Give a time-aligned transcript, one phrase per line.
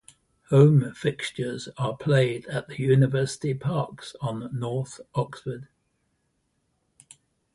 [0.49, 5.67] Home fixtures are played at the University Parks on north Oxford.